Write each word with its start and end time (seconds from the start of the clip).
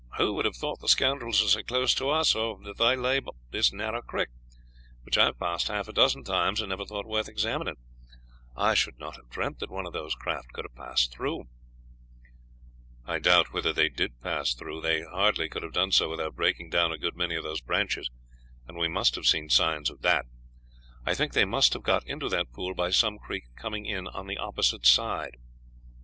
Who 0.17 0.33
would 0.33 0.45
have 0.45 0.55
thought 0.55 0.79
the 0.79 0.87
scoundrels 0.87 1.43
were 1.43 1.47
so 1.47 1.61
close 1.61 1.93
to 1.93 2.09
us, 2.09 2.33
or 2.33 2.57
that 2.63 2.77
they 2.77 2.95
lay 2.95 3.17
up 3.17 3.35
this 3.51 3.71
narrow 3.71 4.01
creek, 4.01 4.29
which 5.03 5.15
I 5.15 5.25
have 5.25 5.37
passed 5.37 5.67
half 5.67 5.87
a 5.87 5.93
dozen 5.93 6.23
times 6.23 6.59
and 6.59 6.71
never 6.71 6.85
thought 6.87 7.05
worth 7.05 7.29
examining? 7.29 7.75
I 8.57 8.73
should 8.73 8.97
not 8.97 9.15
have 9.17 9.29
dreamt 9.29 9.59
that 9.59 9.69
one 9.69 9.85
of 9.85 9.93
those 9.93 10.15
craft 10.15 10.53
could 10.53 10.65
have 10.65 10.73
passed 10.75 11.11
through." 11.13 11.43
"I 13.05 13.19
doubt 13.19 13.53
whether 13.53 13.71
they 13.71 13.89
did 13.89 14.19
pass 14.21 14.55
through. 14.55 14.81
They 14.81 15.03
hardly 15.03 15.47
could 15.47 15.61
have 15.61 15.73
done 15.73 15.91
so 15.91 16.09
without 16.09 16.33
breaking 16.35 16.71
down 16.71 16.91
a 16.91 16.97
good 16.97 17.15
many 17.15 17.35
of 17.35 17.43
these 17.43 17.61
branches, 17.61 18.09
and 18.67 18.77
we 18.79 18.87
must 18.87 19.13
have 19.13 19.27
seen 19.27 19.49
signs 19.51 19.91
of 19.91 20.01
that. 20.01 20.25
I 21.05 21.13
think 21.13 21.33
they 21.33 21.45
must 21.45 21.73
have 21.73 21.83
got 21.83 22.07
into 22.07 22.27
that 22.29 22.51
pool 22.53 22.73
by 22.73 22.89
some 22.89 23.19
creek 23.19 23.43
coming 23.55 23.85
in 23.85 24.07
on 24.07 24.25
the 24.25 24.39
opposite 24.39 24.87
side. 24.87 25.37